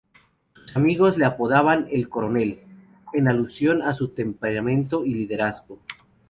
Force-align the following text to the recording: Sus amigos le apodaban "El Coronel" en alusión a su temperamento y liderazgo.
Sus 0.55 0.75
amigos 0.77 1.15
le 1.19 1.25
apodaban 1.25 1.87
"El 1.91 2.09
Coronel" 2.09 2.61
en 3.13 3.27
alusión 3.27 3.83
a 3.83 3.93
su 3.93 4.07
temperamento 4.07 5.05
y 5.05 5.13
liderazgo. 5.13 5.77